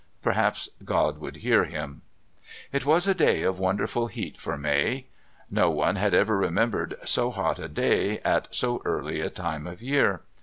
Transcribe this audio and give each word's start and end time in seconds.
Perhaps 0.23 0.67
God 0.83 1.19
would 1.19 1.35
hear 1.45 1.65
him. 1.65 2.01
It 2.71 2.87
was 2.87 3.07
a 3.07 3.13
day 3.13 3.43
of 3.43 3.59
wonderful 3.59 4.07
heat 4.07 4.35
for 4.35 4.57
May. 4.57 5.05
No 5.51 5.69
one 5.69 5.95
had 5.95 6.15
ever 6.15 6.35
remembered 6.35 6.97
so 7.05 7.29
hot 7.29 7.59
a 7.59 7.67
day 7.67 8.17
at 8.21 8.47
so 8.49 8.81
early 8.83 9.21
a 9.21 9.29
time 9.29 9.67
of 9.67 9.79
year. 9.79 10.21